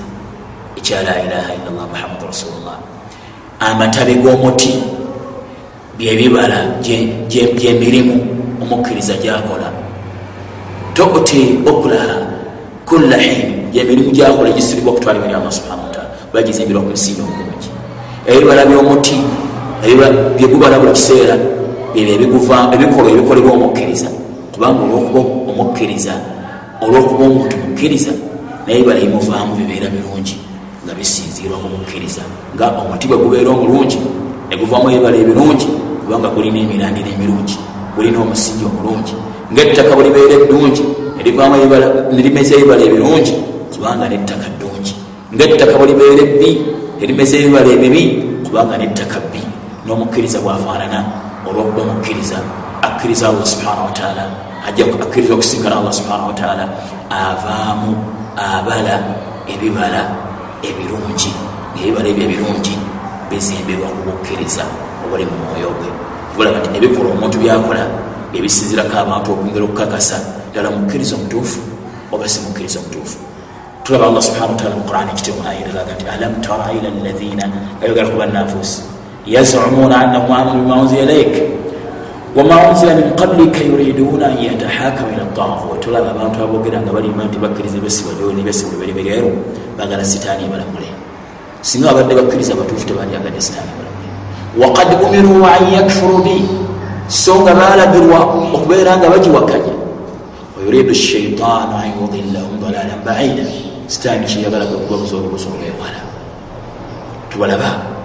ekya 0.78 1.02
la 1.02 1.14
ilaha 1.24 1.50
illallah 1.54 1.86
muhammadu 1.92 2.26
rasulullah. 2.26 2.78
Amatabi 3.60 4.14
g'omuti 4.14 4.72
byebibala 5.98 6.78
gyemirimu 7.58 8.16
omukkiriza 8.62 9.16
gyakola. 9.16 9.72
Tuti 10.94 11.58
okulaha 11.66 12.16
kula 12.86 13.16
hin 13.16 13.70
gyemirimu 13.72 14.10
gyakola 14.10 14.50
gisibibwa 14.50 14.92
okutwalibwa 14.92 15.28
eri 15.28 15.36
allah 15.36 15.52
subhana 15.52 15.82
wataala 15.82 16.10
bagizimbirwa 16.32 16.82
ku 16.82 16.88
musingi 16.88 17.20
omulungi. 17.20 17.68
Ebibala 18.26 18.66
byomuti 18.66 19.16
byegubala 20.36 20.78
buli 20.78 20.92
kiseera 20.92 21.36
ebikolwa 21.94 23.10
ebikolebwa 23.12 23.52
omukkiriza. 23.52 24.08
Kubanga 24.52 24.82
olwokuba 24.84 25.20
omukkiriza 25.50 26.14
olwokuba 26.80 27.24
omuntu 27.24 27.56
mukkiriza 27.56 28.12
naye 28.66 28.78
ebibala 28.78 29.00
ebimuvaamu 29.00 29.52
bibeera 29.56 29.88
birungi 29.94 30.36
nga 30.84 30.94
bisinzirwa 30.94 31.56
ku 31.62 31.68
mukkiriza 31.74 32.22
nga 32.54 32.66
omuti 32.80 33.06
bwe 33.08 33.16
gubeera 33.16 33.50
omulungi 33.50 33.98
neguvaamu 34.48 34.90
ebibala 34.90 35.16
ebirungi 35.16 35.66
kubanga 36.04 36.28
gulina 36.34 36.58
emirandira 36.64 37.08
emirungi 37.16 37.56
gulina 37.94 38.18
omusingi 38.24 38.64
omulungi. 38.64 39.14
Ngaettaka 39.52 39.92
bulibeera 39.96 40.34
eddungi 40.40 40.84
nerimeza 42.12 42.52
ebibala 42.56 42.82
ebirungi 42.88 43.34
kubanga 43.72 44.08
nettaka 44.08 44.46
ddungi. 44.54 44.92
Ngaettaka 45.34 45.74
bulibeera 45.80 46.22
ebbi 46.26 46.50
nerimeza 47.00 47.36
ebibala 47.40 47.68
ebibi 47.76 48.02
kubanga 48.44 48.74
nettaka 48.78 49.20
bbi 49.24 49.45
n'omukkiriza 49.86 50.38
bwafaanana 50.40 50.98
olwokuba 51.48 51.82
omukkiriza 51.82 52.38
akkiriza 52.82 53.28
allah 53.28 53.46
subhana 53.46 53.82
wataala 53.88 54.24
akkiriza 54.66 55.34
okusinkana 55.34 55.76
allah 55.78 55.92
subhana 55.92 56.24
wataala 56.26 56.64
avaamu 57.10 57.90
abala 58.36 58.96
ebibala 59.46 60.02
ebirungi 60.68 61.30
ngaebibala 61.74 62.08
ebyo 62.08 62.24
ebirungi 62.26 62.74
bizimbirwa 63.30 63.88
ku 63.94 64.00
bukkiriza 64.06 64.64
obuli 65.04 65.24
mu 65.30 65.36
mwoyo 65.42 65.70
gwe. 65.78 65.88
Bulaba 66.34 66.58
nti 66.60 66.68
ebikola 66.78 67.08
omuntu 67.14 67.36
byakola 67.42 67.82
ebisinzirako 68.36 68.94
abantu 68.98 69.28
okwongera 69.32 69.64
okukakasa 69.66 70.16
ddala 70.50 70.68
mukkiriza 70.74 71.14
omutuufu 71.16 71.60
oba 72.12 72.26
si 72.28 72.38
mukkiriza 72.44 72.78
omutuufu? 72.82 73.16
Tulaba 73.84 74.04
allah 74.10 74.22
subhana 74.22 74.52
wataala 74.52 74.76
mu 74.76 74.84
qurani 74.88 75.10
ekitemu 75.14 75.40
ayiralaga 75.46 75.92
nti 75.94 76.04
alam 76.14 76.32
tara 76.42 76.66
ila 76.74 76.88
lazina 77.06 77.44
ayogera 77.82 78.10
ku 78.10 78.16
bannafuusi 78.18 78.95
yazumuna 79.26 79.98
annahum 79.98 80.32
amanu 80.32 80.62
bima 80.62 80.80
unzila 80.82 81.02
ilaik 81.02 81.34
wama 82.36 82.68
unzila 82.70 82.94
min 82.94 83.10
qablika 83.16 83.58
yuriduna 83.64 84.26
an 84.26 84.38
yatahakamu 84.38 85.10
ila 85.14 85.24
taghut 85.34 85.80
tulaba 85.80 86.10
abantu 86.10 86.42
abogera 86.44 86.80
nga 86.80 86.92
balima 86.92 87.24
nti 87.24 87.38
bakkiriza 87.38 87.78
besibajoni 87.78 88.42
besibuliberibereero 88.42 89.30
bagala 89.78 90.04
sitaani 90.04 90.44
ebalamule 90.46 90.86
singa 91.62 91.90
babadde 91.90 92.14
bakkiriza 92.14 92.54
batuufu 92.54 92.86
tebandyagadde 92.86 93.40
sitaani 93.40 93.70
ebalamule 93.74 94.10
wakad 94.62 94.88
umiru 95.02 95.42
an 95.42 95.62
yakfuru 95.74 96.18
bi 96.22 96.38
so 97.08 97.34
nga 97.42 97.54
balagirwa 97.54 98.18
okubeera 98.54 98.96
nga 98.96 99.10
bagiwakanya 99.10 99.74
wayuridu 100.54 100.94
shaitaanu 100.94 101.74
an 101.82 101.88
yudillahum 101.98 102.54
dalalan 102.62 103.00
baida 103.02 103.42
sitaani 103.86 104.26
kiyagala 104.26 104.66
kwekubabuza 104.66 105.16
olubuzi 105.16 105.46
olwewala 105.50 106.00
tubalaba 107.30 107.95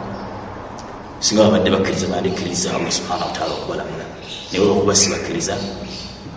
singa 1.22 1.44
babadde 1.46 1.70
bakkiriza 1.70 2.08
bandikkiriza 2.10 2.70
allah 2.74 2.90
subhana 2.90 3.30
wataala 3.30 3.54
okubalamula 3.54 4.06
naye 4.50 4.60
olwokuba 4.64 4.96
sibakkiriza 4.96 5.54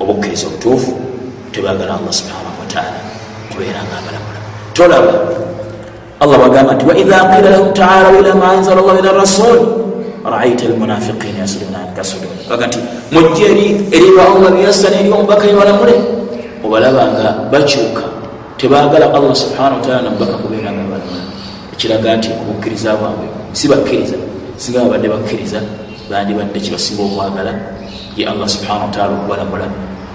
obukkiriza 0.01 0.45
obutuufu 0.47 0.93
tebagala 1.53 1.97
allah 1.97 2.13
subhanahu 2.13 2.57
wataala 2.61 3.01
kubeera 3.49 3.81
nga 3.89 3.97
abalamula 4.01 4.41
tolaba 4.77 5.15
allah 6.21 6.37
bagamba 6.45 6.77
nti 6.77 6.85
waidha 6.85 7.19
qila 7.33 7.49
lahum 7.55 7.69
taalaw 7.73 8.13
ila 8.21 8.33
ma 8.37 8.47
anzala 8.53 8.81
llah 8.85 8.97
ila 9.01 9.11
rasul 9.25 9.59
raaita 10.21 10.69
almunafiqina 10.69 11.39
yasuduna 11.45 11.79
anka 11.89 12.05
suduna 12.05 12.45
baga 12.45 12.69
nti 12.69 12.79
mujja 13.17 13.45
eri 13.57 13.67
eriba 13.89 14.23
allah 14.37 14.53
byasana 14.53 15.01
eri 15.01 15.09
omubaka 15.09 15.49
yebalamule 15.49 15.97
obalabanga 16.61 17.49
bakyuka 17.49 18.05
tebagala 18.61 19.09
allah 19.17 19.33
subhanahu 19.33 19.81
wataala 19.81 20.13
namubaka 20.13 20.37
kubeera 20.45 20.69
nga 20.77 20.85
balamula 20.93 21.25
ekiraga 21.73 22.21
nti 22.21 22.29
obukkiriza 22.37 23.01
bwabwe 23.01 23.27
sibakkiriza 23.57 24.34
singa 24.57 24.85
babadde 24.85 25.09
bakkiriza 25.09 25.61
bandibadde 26.11 26.59
kibasinga 26.61 27.03
okwagala 27.03 27.53
ye 28.17 28.27
allah 28.27 28.49
subhanahu 28.49 28.87
wataala 28.89 29.13
okubalamula 29.19 29.67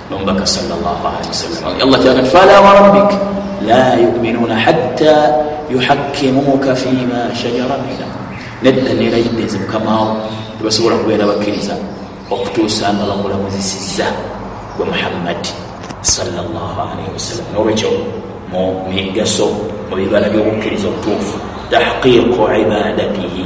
nomubaka 0.09 0.45
sawasalam 0.45 1.91
kiraga 2.01 2.21
nti 2.21 2.31
fala 2.31 2.55
warabbik 2.61 3.11
la 3.67 3.99
yuminuna 3.99 4.55
hatta 4.55 5.15
yuhakkimuka 5.69 6.75
fima 6.75 7.29
shajara 7.35 7.77
bainahum 7.83 8.23
nedda 8.63 8.93
nerayidde 8.93 9.43
nze 9.43 9.57
mukamawo 9.59 10.17
tebasobola 10.57 10.95
kubeera 10.97 11.25
bakkiriza 11.27 11.75
okutuusa 12.31 12.93
nga 12.93 13.05
bamulamuzisiza 13.09 14.07
gwe 14.77 14.85
muhammad 14.85 15.41
salaalaihi 16.01 17.11
wasallam 17.13 17.45
nolwekyo 17.53 17.89
mu 18.51 18.87
migaso 18.89 19.47
mu 19.89 19.95
bibala 19.99 20.29
byobukkiriza 20.29 20.87
obutuufu 20.87 21.37
tahqiqu 21.69 22.41
ibadatihi 22.61 23.43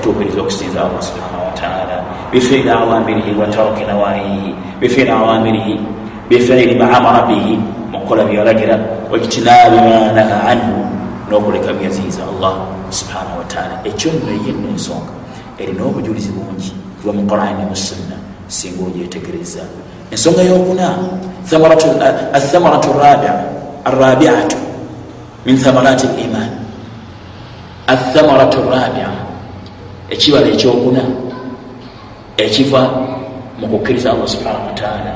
okutuukiriza 0.00 0.40
okusinza 0.40 0.80
allah 0.80 1.02
subhanahu 1.02 1.44
wataala 1.52 1.96
bifiiri 2.32 2.70
awamirihi 2.70 3.36
wataruki 3.40 3.84
nawahihi 3.84 4.54
bifiiri 4.80 5.10
awamirihi. 5.10 5.80
Bifiiri 6.28 6.74
maamara 6.74 7.26
bihi. 7.26 7.58
Mukukola 7.92 8.24
byalagira 8.24 8.78
wajtinaabi 9.12 9.76
manaha 9.76 10.48
anhu. 10.48 10.86
Nokuleka 11.30 11.72
byaziiza 11.72 12.22
allah 12.22 12.54
subhanahu 12.90 13.38
wataala 13.38 13.80
ekyo 13.84 14.12
nno 14.12 14.32
yenno 14.46 14.68
ensonga 14.72 15.12
erina 15.58 15.84
obujulizi 15.84 16.32
bungi. 16.32 16.72
Kuba 17.02 17.12
mu 17.12 17.22
qurani 17.28 17.64
musunna 17.68 18.16
singa 18.48 18.86
ogyetegereza. 18.86 19.60
Ensonga 20.10 20.42
yokuna. 20.42 20.96
Athamaratu 22.32 22.90
arabiatu 23.84 24.56
min 25.46 25.56
thamarati 25.58 26.06
liman 26.16 26.50
athamaratu 27.88 28.62
rabia 28.70 29.29
ekibala 30.10 30.46
ekyokuna 30.54 31.02
ekiva 32.36 32.82
mu 33.60 33.66
kukkiriza 33.68 34.10
allah 34.12 34.28
subhanahu 34.28 34.66
wataala 34.72 35.12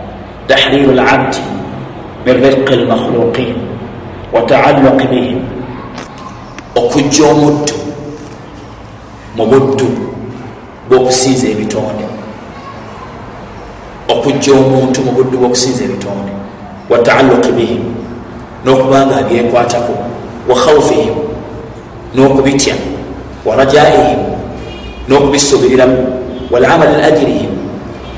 tahriru 0.49 0.93
labdi 0.93 1.41
min 2.27 2.35
riqi 2.41 2.75
lmakhluqin 2.77 3.55
wa 4.33 4.41
taalluqi 4.43 5.07
bihim. 5.13 5.41
Okujja 6.75 7.25
omuddu 7.31 7.75
mu 9.37 9.47
buddu 9.47 9.87
bwokusinza 10.89 11.47
ebitonde. 11.49 12.05
Okujja 14.09 14.53
omuntu 14.53 14.99
mu 15.07 15.13
buddu 15.13 15.39
bwokusinza 15.39 15.85
ebitonde 15.85 16.33
wa 16.91 16.99
taalluqi 16.99 17.53
bihim 17.53 17.85
n'okubanga 18.65 19.17
abyekwatako 19.23 19.95
wa 20.49 20.57
khaufihim 20.57 21.15
n'okubitya 22.15 22.75
wa 23.45 23.57
rajaihim 25.05 25.09
n'okubisubiriramu 25.09 25.97
walamal 26.51 27.05
ajirihim 27.05 27.51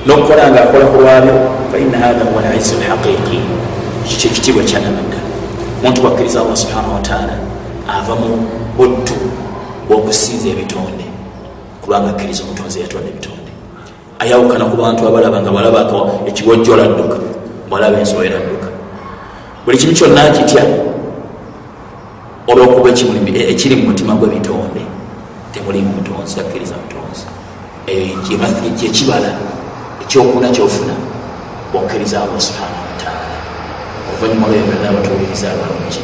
n'okukola 0.07 0.51
nga 0.51 0.63
akola 0.65 0.87
ku 0.87 1.01
lwabyo 1.03 1.35
faina 1.73 1.99
hatha 1.99 2.25
huwa 2.25 2.43
lizu 2.55 2.75
lhaqiqi 2.81 3.39
ekyo 4.07 4.17
kyekitiibwa 4.21 4.63
kyanamadda 4.63 5.19
omuntu 5.83 6.01
bwakkiriza 6.03 6.41
allah 6.41 6.57
subhanahu 6.57 6.95
wataala 6.95 7.35
ava 7.89 8.15
mu 8.15 8.29
buddu 8.77 9.17
bwokusinza 9.89 10.49
ebitonde 10.49 11.05
kubanga 11.83 12.11
akkiriza 12.11 12.43
omutonzi 12.45 12.81
yatonda 12.81 13.09
ebitonde 13.09 13.51
ayawukana 14.19 14.65
ku 14.71 14.77
bantu 14.77 15.09
abalaba 15.09 15.41
nga 15.43 15.51
balabako 15.51 15.99
ekibojjo 16.29 16.77
ladduka 16.77 17.19
balaba 17.71 17.99
ensooyo 17.99 18.31
ladduka 18.31 18.69
buli 19.65 19.79
kimu 19.79 19.93
kyonna 19.99 20.23
akitya 20.31 20.63
olwokuba 22.47 22.91
ekiri 23.53 23.75
mu 23.77 23.85
mutima 23.91 24.15
gwebitonde 24.15 24.86
temulimu 25.57 25.89
mutonzi 25.97 26.37
takkiriza 26.37 26.75
mutonzi 26.83 27.25
kyekibala 28.79 29.31
ekyokuna 30.03 30.49
kyofuna 30.57 30.95
okkiriza 31.75 32.17
allah 32.25 32.41
subhanahu 32.49 32.83
wataala 32.93 33.37
oluvanyuma 34.09 34.47
olweyo 34.47 34.65
byonna 34.69 34.89
abatuwuliriza 34.93 35.47
abalungi 35.55 36.03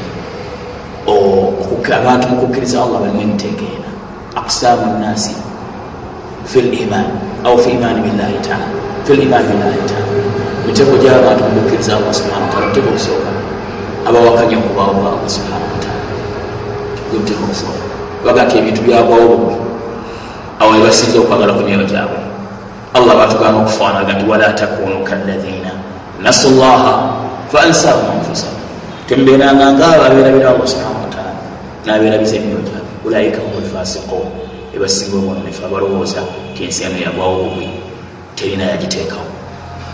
abantu 2.00 2.24
mukukkiriza 2.32 2.76
allah 2.82 2.98
balimu 3.02 3.20
emitegeera 3.26 3.90
aqsamu 4.40 4.86
nnasi 4.96 5.34
fi 6.50 6.58
liman 6.72 7.06
au 7.44 7.58
fi 7.62 7.70
imani 7.76 8.00
billahi 8.06 8.38
taala 8.48 8.68
fi 9.04 9.12
liman 9.20 9.42
billahi 9.48 9.80
taala 9.90 10.12
mitego 10.66 10.94
gyabantu 11.02 11.42
mukukkiriza 11.44 11.92
allah 11.96 12.12
subhana 12.18 12.44
wataala 12.46 12.66
mutego 12.68 12.88
okusooka 12.90 13.30
abawakanya 14.08 14.56
okubaawo 14.58 14.92
kwa 15.00 15.08
allah 15.12 15.28
subhana 15.36 15.66
wataala 15.74 16.02
mutego 17.12 17.44
okusooka 17.46 17.91
baga 18.24 18.44
nti 18.44 18.54
ebintu 18.58 18.80
byagwawo 18.86 19.26
bubi 19.36 19.56
awo 20.60 20.70
ebasinza 20.78 21.18
okwagala 21.20 21.52
ku 21.56 21.62
myoyo 21.66 21.84
gyabwe 21.90 22.18
allah 22.96 23.12
batugamba 23.20 23.58
okufaanaga 23.62 24.12
nti 24.16 24.24
wala 24.30 24.46
takunu 24.52 24.96
kalladhina 25.08 25.72
nasu 26.22 26.48
llaha 26.58 26.94
fa 27.52 27.58
ansahum 27.66 28.06
anfusahum 28.18 28.60
tembeeranga 29.06 29.72
ngaabo 29.76 30.02
abeerabira 30.06 30.46
allah 30.52 30.66
subhana 30.66 30.98
wataala 31.04 31.40
nabeerabiza 31.86 32.36
emyoyo 32.38 32.62
gyabwe 32.68 32.92
ulaika 33.06 33.38
hum 33.44 33.54
lfasiqun 33.64 34.26
ebasinga 34.76 35.16
omwononefu 35.20 35.60
abalowooza 35.66 36.20
ti 36.54 36.60
ensi 36.64 36.82
yano 36.84 36.98
yagwawo 37.04 37.36
bubi 37.44 37.68
terina 38.36 38.64
yagiteekawo. 38.64 39.28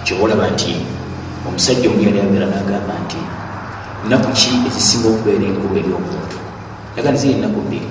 Kyobaolaba 0.05 0.51
nti 0.51 0.73
omusajja 1.49 1.89
omu 1.91 2.03
yali 2.07 2.21
abeera 2.21 2.47
nagamba 2.47 2.95
nti 3.05 3.21
nnaku 4.05 4.29
ki 4.39 4.51
ezisinga 4.69 5.09
okubeera 5.09 5.45
enkulu 5.51 5.75
eri 5.81 5.91
omuntu? 5.99 6.39
Yaga 6.97 7.11
niziri 7.13 7.35
nnaku 7.35 7.61
bbiri 7.67 7.89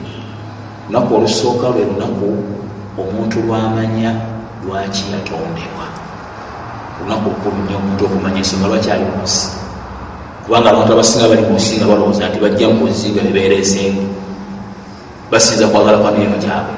lunaku 0.88 1.16
olusooka 1.16 1.68
lwe 1.70 1.86
lunaku 1.86 2.38
omuntu 3.02 3.40
lwamanya 3.48 4.16
lwaki 4.66 5.04
yatondebwa. 5.12 5.86
Lunaku 7.04 7.30
lukulu 7.30 7.56
nnyo 7.64 7.78
omuntu 7.78 8.06
okumanya 8.06 8.38
ensonga 8.38 8.68
lwakyali 8.68 9.06
munsi 9.18 9.48
kubanga 10.46 10.70
abantu 10.72 10.94
abasinga 10.94 11.28
bali 11.28 11.42
munsi 11.42 11.76
nga 11.78 11.86
balowooza 11.86 12.30
nti 12.30 12.40
bajja 12.40 12.68
mubuzi 12.70 13.10
nga 13.12 13.22
bebeerezeemu 13.22 14.04
basinza 15.32 15.68
kwagala 15.68 15.98
kwa 15.98 16.12
mirimu 16.12 16.38
gyabwe. 16.38 16.74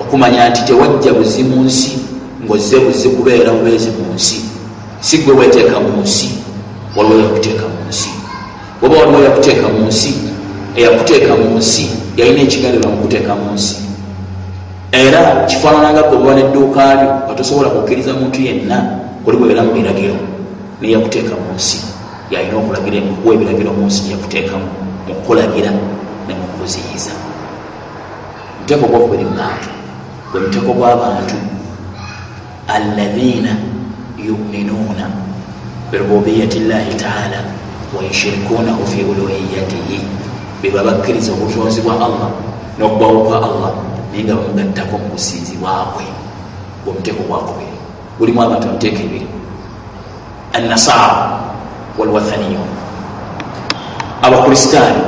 Okumanya 0.00 0.48
nti 0.50 0.62
tewajja 0.64 1.12
buzi 1.12 1.42
mu 1.42 1.64
nsi 1.66 1.98
ngaozze 2.44 2.78
buzi 2.78 3.08
kubeera 3.08 3.50
bubeezi 3.52 3.90
mu 3.90 4.14
nsi. 4.14 4.38
Si 5.00 5.18
gwe 5.18 5.34
weteeka 5.34 5.80
mu 5.80 6.02
nsi 6.02 6.28
waliwo 6.96 7.18
yakuteeka 7.20 7.66
mu 7.66 7.80
nsi. 7.90 8.10
Oba 8.82 8.94
waliwo 8.98 9.22
yakuteeka 9.22 9.66
mu 9.68 9.86
nsi 9.90 10.10
eyakuteeka 10.76 11.34
mu 11.36 11.58
nsi 11.58 12.01
yalina 12.16 12.40
ekigendererwa 12.42 12.90
mu 12.92 13.02
kuteeka 13.02 13.32
mu 13.34 13.54
nsi 13.56 13.76
era 14.92 15.20
kifaanananga 15.48 16.12
oba 16.12 16.34
nedduuka 16.36 16.82
lyo 16.98 17.10
nga 17.24 17.34
tosobola 17.34 17.72
kukkiriza 17.72 18.12
muntu 18.12 18.38
yenna 18.44 18.76
kuli 19.24 19.36
bwebeera 19.36 19.64
mu 19.64 19.72
biragiro 19.72 20.16
neyakuteeka 20.80 21.32
mu 21.32 21.56
nsi 21.56 21.78
yalina 22.32 22.56
okulagira 22.60 23.00
okuwa 23.12 23.34
ebiragiro 23.34 23.70
mu 23.72 23.84
nsi 23.88 23.98
gyeyakuteekamu 24.04 24.68
mu 25.06 25.12
kukulagira 25.16 25.70
ne 26.26 26.32
mu 26.38 26.46
kuziyiza. 26.56 27.12
Omuteeko 28.58 28.86
gwokubiri 28.86 29.24
mubantu 29.24 29.68
gwe 30.30 30.40
muteeko 30.40 30.72
gw'abantu 30.78 31.36
alladhina 32.68 33.52
yuminuuna 34.26 35.04
birububiyati 35.90 36.58
llahi 36.68 36.94
taala 36.94 37.38
wayushirikuunahu 37.94 38.86
fi 38.86 39.00
uluhiyatihi 39.02 40.21
beba 40.62 40.82
bakkiriza 40.86 41.32
obutonzi 41.32 41.82
bwa 41.82 41.94
allah 41.98 42.30
n'okugwawo 42.78 43.26
kwa 43.26 43.36
allah 43.36 43.72
naye 44.12 44.22
nga 44.24 44.34
bamugattako 44.38 44.94
mu 44.98 45.08
kusinzibwabwe 45.12 46.04
gwemuteeko 46.84 47.22
gwakubiri 47.26 47.76
gulimu 48.18 48.42
abantu 48.42 48.66
bamuteeka 48.66 49.02
ebiri. 49.02 49.26
Annasara 50.52 51.40
walwathaniyo 51.98 52.62
abakristaayo 54.22 55.02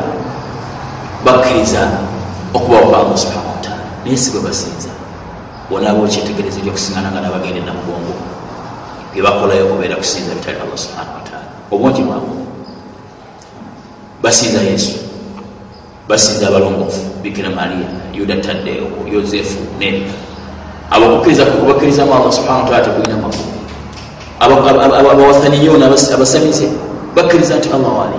bakkiriza 1.25 1.89
okubawo 2.55 2.91
kwa 2.91 2.99
allah 2.99 3.17
subhana 3.19 3.49
wataala 3.55 3.85
naye 4.05 4.17
si 4.17 4.31
bwe 4.31 4.41
basinza. 4.41 4.91
Bonaaba 5.71 6.03
okyetegerezo 6.03 6.61
lyokusingana 6.61 7.13
nga 7.13 7.21
nabagende 7.21 7.61
namugongo 7.61 8.15
byebakolayo 9.13 9.71
kubeera 9.71 9.97
kusinza 9.97 10.35
bitali 10.35 10.59
allah 10.59 10.79
subhana 10.79 11.11
wataala 11.15 11.47
obungi 11.71 12.03
bwabo 12.03 12.35
basinza 14.23 14.61
yesu 14.61 15.04
basinza 16.09 16.49
abalongoofu 16.49 17.01
bikira 17.23 17.51
maria 17.51 17.89
yuda 18.13 18.37
taddeyo 18.37 18.87
yosefu 19.13 19.59
nebika 19.79 20.13
abakukkiriza 20.91 21.45
kubakkirizamu 21.45 22.15
allah 22.15 22.33
subhana 22.33 22.59
wataala 22.59 22.85
tekulina 22.85 23.17
makulu 23.17 23.51
abawathaniyon 25.11 25.83
abasamize 25.83 26.69
bakkiriza 27.17 27.57
nti 27.57 27.69
allah 27.69 27.99
waali 27.99 28.19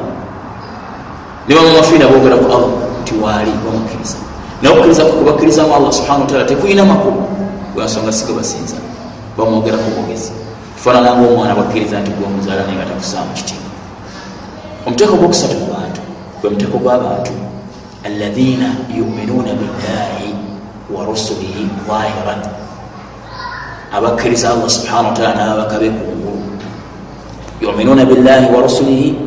nebamafiina 1.48 2.08
bogera 2.08 2.38
ku 2.38 2.46
allah 2.46 2.70
nti 3.02 3.14
waali 3.22 3.52
bamukkiriza. 3.66 4.18
Naye 4.62 4.74
okukkiriza 4.74 5.06
kubakkirizamu 5.06 5.76
allah 5.76 5.94
subhana 5.94 6.20
wataala 6.20 6.46
tekulina 6.46 6.86
makulu 6.86 7.24
lwansonga 7.76 8.12
sige 8.12 8.34
basinza 8.34 8.76
bamwogeraku 9.38 9.90
bwogezi 9.96 10.32
kifaanananga 10.76 11.28
omwana 11.28 11.56
bakkiriza 11.56 12.00
nti 12.00 12.12
gwomuzaala 12.12 12.64
naye 12.64 12.76
nga 12.78 12.86
takusaamu 12.86 13.34
kitiibwa 13.34 13.72
omuteeko 14.86 15.16
gwokusatu 15.16 15.56
mu 15.58 15.66
bantu 15.66 16.02
gwe 16.42 16.50
muteeko 16.50 16.78
gw'abantu 16.78 17.32
alladhina 18.06 18.70
yuminuuna 18.94 19.58
billahi 19.58 20.30
wa 20.94 21.06
rusulihi 21.10 21.66
zahiran 21.90 22.42
abakkiriza 23.90 24.54
allah 24.54 24.70
subhana 24.70 25.10
wataala 25.10 25.34
nababaka 25.34 25.82
bekungulu 25.82 26.38
yuminuuna 27.62 28.06
billahi 28.06 28.46
wa 28.54 28.62
rusulihi 28.62 29.18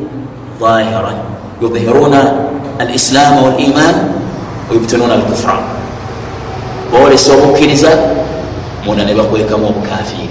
zahiran 0.63 1.19
yudhiruna 1.59 2.23
alislaama 2.79 3.51
waliman 3.51 4.15
wayubtinuuna 4.71 5.15
alkufra 5.15 5.59
boolesa 6.95 7.35
obukkiriza 7.35 7.91
muna 8.87 9.03
ne 9.05 9.15
bakwekamu 9.15 9.67
obukafiri 9.75 10.31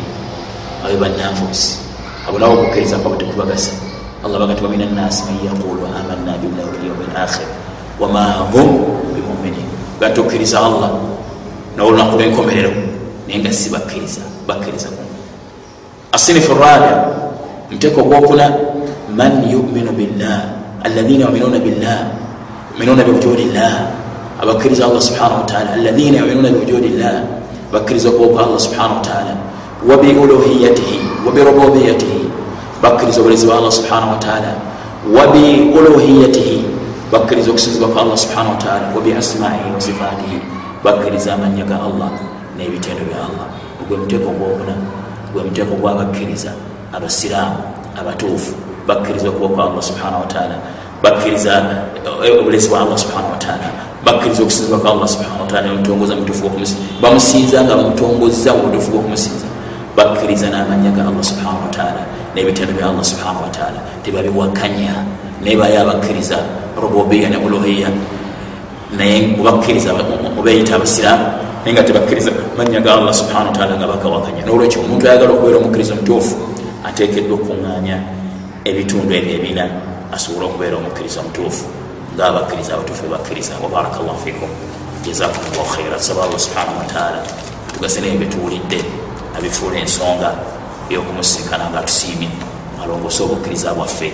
abe 0.88 0.96
bannanfuusi 0.96 1.84
abo 2.28 2.40
nabo 2.40 2.54
okukkiriza 2.64 2.96
kwaba 3.04 3.18
tekubagasa 3.20 3.76
allah 4.24 4.40
bagati 4.40 4.64
wamin 4.64 4.82
annasi 4.88 5.24
man 5.28 5.36
yaqulu 5.52 5.84
amanna 5.84 6.40
billahi 6.40 6.68
walyaumi 6.72 7.06
alakhir 7.12 7.66
wama 8.00 8.50
hum 8.54 8.68
bimuminin. 9.16 9.66
Gatukkiriza 10.00 10.60
allah. 10.60 10.92
Nolunaku 11.78 12.18
lwenkomerero 12.18 12.72
naye 13.28 13.40
nga 13.40 13.52
si 13.54 13.70
bakkiriza 13.70 14.22
bakkiriza 14.48 14.90
asinifu 16.12 16.54
rabi 16.58 16.90
muteeko 17.72 18.02
gwokuna 18.04 18.50
man 19.16 19.44
yuminu 19.52 19.92
billah 19.92 20.42
alladhina 20.84 21.26
yuminuuna 21.26 21.60
billah 21.60 22.00
yuminuuna 22.74 23.04
biwujudi 23.04 23.46
llah. 23.54 23.94
Abakkiriza 24.42 24.86
allah 24.86 25.02
subhana 25.02 25.36
wataala 25.36 25.74
alladhina 25.74 26.18
yuminuuna 26.18 26.50
biwujudi 26.50 26.90
llah. 26.98 27.22
Bakkiriza 27.74 28.10
okuwoka 28.10 28.44
allah 28.46 28.60
subhana 28.60 28.94
wataala 28.94 29.34
wabiuluhiyatihi 29.90 31.00
wabirububiyatihi 31.26 32.26
bakkiriza 32.82 33.22
obulezi 33.22 33.46
bwa 33.46 33.58
allah 33.58 33.72
subhana 33.72 34.06
wataala 34.06 34.52
wabiuluhiyatihi 35.18 36.57
bakkiriza 37.12 37.52
okusinzibwa 37.52 37.89
kwa 37.89 38.02
allah 38.02 38.17
subhana 38.17 38.50
wataala 38.50 38.86
wabiasmaihi 38.96 39.72
wasifatihi 39.76 40.38
bakkiriza 40.84 41.34
amanya 41.34 41.63
ga 41.63 41.76
allah 41.76 42.10
n'ebitendo 42.58 43.04
bya 43.10 43.17
allah. 43.28 43.48
Gwe 43.88 43.98
muteeko 43.98 44.30
gwokuna 44.30 44.76
gwe 45.34 45.43
muteeko 45.43 45.76
gwabakkiriza 45.76 46.52
abasiraamu 46.93 47.58
abatuufu 48.00 48.54
bakkiriza. 48.88 49.30
Okuba 49.30 49.48
kwa 49.48 49.63
allah 49.65 49.84
subhana 49.84 50.17
wataala 50.17 50.56
bakkiriza 51.04 51.65
obulezi 52.39 52.70
bwa 52.70 52.82
allah 52.82 52.98
subhana 52.98 53.28
wataala 53.28 53.70
bakkiriza 54.06 54.43
okusinzibwa 54.43 54.80
kwa 54.80 54.91
allah 54.91 55.08
subhana 55.08 55.41
wataala 55.41 55.67
bamutongoza 55.67 56.15
mutufu 56.15 56.41
gokumusinza 56.43 56.82
bamusinza 57.02 57.63
nga 57.63 57.76
bamutongoza 57.76 58.54
mubutufu 58.54 58.91
gokumusinza 58.91 59.46
bakkiriza 59.98 60.54
n'amanya 60.54 60.94
ga 60.94 61.10
allah 61.10 61.26
subhana 61.26 61.58
wataala 61.66 62.06
n'ebitendo 62.38 62.78
bya 62.78 62.94
allah 62.94 63.02
subhana 63.02 63.42
wataala 63.42 63.82
tebabiwakanya 64.06 64.94
naye 65.42 65.58
baye 65.58 65.78
abakkiriza 65.82 66.38
rububiya 66.78 67.34
ne 67.34 67.38
uluhiya 67.42 67.90
naye 68.94 69.34
mubakkiriza 69.34 69.98
mubeyita 70.38 70.78
abasiraamu 70.78 71.26
naye 71.66 71.74
nga 71.74 71.84
tebakkiriza 71.84 72.30
manya 72.54 72.78
ga 72.78 72.94
allah 72.94 73.10
subhana 73.10 73.50
wataala 73.50 73.74
nga 73.82 73.90
bagawakanya 73.90 74.46
nolwekyo 74.46 74.86
omuntu 74.86 75.10
ayagala 75.10 75.34
okubeera 75.34 75.58
omukkiriza 75.58 75.98
mutuufu 75.98 76.34
ateekeddwa 76.86 77.34
okuŋŋaanya 77.42 77.98
ebitundu 78.70 79.12
ebyo 79.18 79.34
ebina 79.42 79.66
asobole 80.14 80.46
okubeera 80.46 80.78
omukkiriza 80.78 81.26
mutuufu 81.26 81.66
ngaabakkiriza 82.14 82.78
abatuufu 82.78 83.02
bebakkiriza 83.10 83.54
wabaraka 83.66 83.98
llahu 84.06 84.22
fikum 84.22 84.50
jazakum 85.02 85.42
llahu 85.58 85.70
khaira 85.74 85.98
tusaba 85.98 86.22
allah 86.30 86.38
subhana 86.38 86.72
wataala 86.86 87.20
tugase 87.74 87.98
naye 88.02 88.14
betuwulidde 88.22 89.07
abifuula 89.38 89.77
ensonga 89.79 90.31
eyokumusinkana 90.90 91.71
nga 91.71 91.79
atusiimye 91.79 92.29
alongose 92.83 93.23
obukkiriza 93.23 93.75
bwaffe 93.75 94.12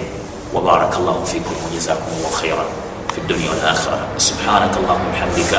wabaraka 0.55 0.99
llahu 0.99 1.27
fikum 1.27 1.57
wajazakum 1.65 2.13
llahu 2.23 2.35
khaira 2.41 2.65
في 3.09 3.19
الدنيا 3.25 3.51
والآخرة 3.51 3.99
سبحانك 4.19 4.77
اللهم 4.77 5.07
وبحمدك 5.09 5.53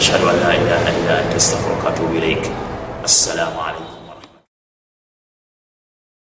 أشهد 0.00 0.20
أن 0.24 0.36
لا 0.42 0.50
إله 0.54 0.82
إلا 0.96 1.14
أنت 1.22 1.34
أستغفرك 1.36 1.84
وأتوب 1.84 2.10
إليك 2.18 2.50
السلام 3.04 3.52
عليكم 3.58 3.69